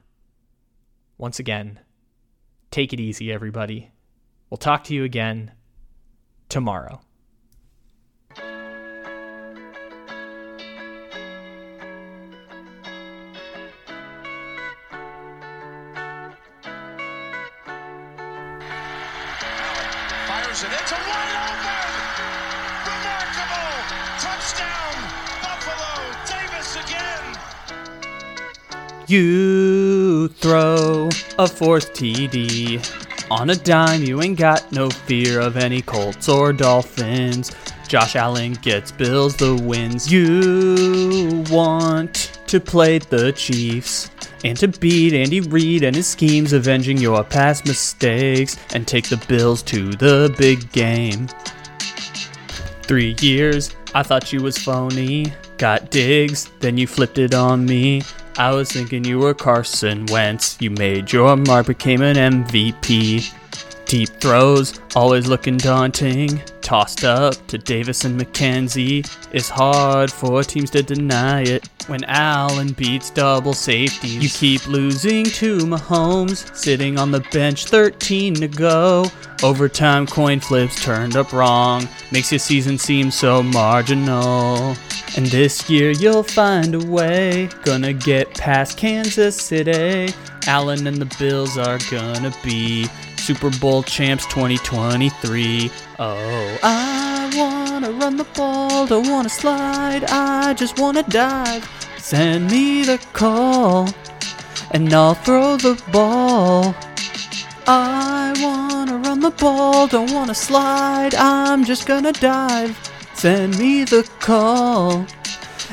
[1.18, 1.78] once again,
[2.72, 3.92] take it easy, everybody.
[4.50, 5.52] We'll talk to you again
[6.54, 7.00] tomorrow.
[20.28, 20.70] Fires it
[21.10, 21.90] wide open.
[22.86, 23.74] Remarkable
[24.22, 24.94] touchdown,
[25.42, 25.94] Buffalo.
[26.30, 27.24] Davis again.
[29.08, 33.03] You throw a fourth TD.
[33.30, 37.52] On a dime, you ain't got no fear of any Colts or Dolphins.
[37.88, 40.12] Josh Allen gets Bills the wins.
[40.12, 44.10] You want to play the Chiefs
[44.44, 49.16] and to beat Andy Reid and his schemes, avenging your past mistakes and take the
[49.26, 51.28] Bills to the big game.
[52.82, 55.32] Three years, I thought you was phony.
[55.56, 58.02] Got Diggs, then you flipped it on me.
[58.36, 60.56] I was thinking you were Carson Wentz.
[60.60, 63.32] You made your mark, became an MVP.
[63.86, 66.42] Deep throws, always looking daunting.
[66.64, 69.06] Tossed up to Davis and McKenzie.
[69.32, 71.68] It's hard for teams to deny it.
[71.88, 76.56] When Allen beats double safeties, you keep losing to Mahomes.
[76.56, 79.04] Sitting on the bench, 13 to go.
[79.42, 81.86] Overtime coin flips turned up wrong.
[82.10, 84.74] Makes your season seem so marginal.
[85.18, 87.50] And this year you'll find a way.
[87.64, 90.14] Gonna get past Kansas City.
[90.46, 92.88] Allen and the Bills are gonna be
[93.24, 95.70] Super Bowl champs 2023.
[95.98, 101.66] Oh, I wanna run the ball, don't wanna slide, I just wanna dive.
[101.96, 103.88] Send me the call,
[104.72, 106.74] and I'll throw the ball.
[107.66, 112.78] I wanna run the ball, don't wanna slide, I'm just gonna dive.
[113.14, 115.06] Send me the call,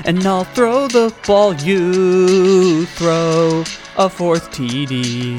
[0.06, 1.54] and I'll throw the ball.
[1.56, 3.66] You throw
[3.98, 5.38] a fourth TD.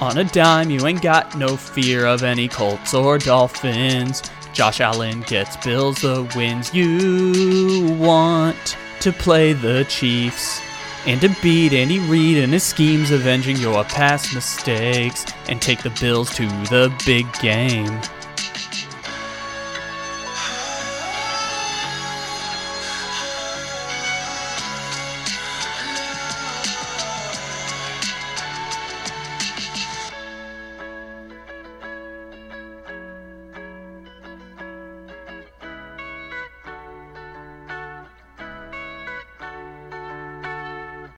[0.00, 4.22] On a dime, you ain't got no fear of any Colts or Dolphins.
[4.52, 6.74] Josh Allen gets Bills the wins.
[6.74, 10.60] You want to play the Chiefs
[11.06, 15.90] and to beat Andy Reid and his schemes, avenging your past mistakes and take the
[16.00, 18.00] Bills to the big game.